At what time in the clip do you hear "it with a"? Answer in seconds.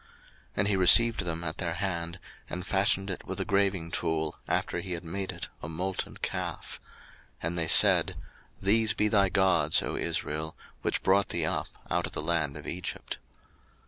3.11-3.45